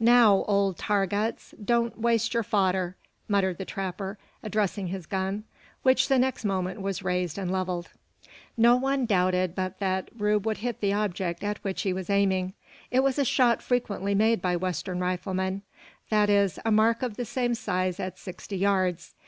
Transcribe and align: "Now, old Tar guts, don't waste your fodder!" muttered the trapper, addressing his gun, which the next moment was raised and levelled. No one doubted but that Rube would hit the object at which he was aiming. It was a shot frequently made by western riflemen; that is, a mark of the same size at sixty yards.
"Now, 0.00 0.42
old 0.48 0.78
Tar 0.78 1.06
guts, 1.06 1.54
don't 1.64 1.96
waste 1.96 2.34
your 2.34 2.42
fodder!" 2.42 2.96
muttered 3.28 3.56
the 3.58 3.64
trapper, 3.64 4.18
addressing 4.42 4.88
his 4.88 5.06
gun, 5.06 5.44
which 5.84 6.08
the 6.08 6.18
next 6.18 6.44
moment 6.44 6.82
was 6.82 7.04
raised 7.04 7.38
and 7.38 7.52
levelled. 7.52 7.90
No 8.56 8.74
one 8.74 9.06
doubted 9.06 9.54
but 9.54 9.78
that 9.78 10.08
Rube 10.18 10.44
would 10.44 10.56
hit 10.58 10.80
the 10.80 10.92
object 10.92 11.44
at 11.44 11.62
which 11.62 11.82
he 11.82 11.92
was 11.92 12.10
aiming. 12.10 12.54
It 12.90 13.04
was 13.04 13.16
a 13.16 13.24
shot 13.24 13.62
frequently 13.62 14.12
made 14.16 14.42
by 14.42 14.56
western 14.56 14.98
riflemen; 14.98 15.62
that 16.10 16.28
is, 16.28 16.58
a 16.64 16.72
mark 16.72 17.04
of 17.04 17.16
the 17.16 17.24
same 17.24 17.54
size 17.54 18.00
at 18.00 18.18
sixty 18.18 18.56
yards. 18.56 19.14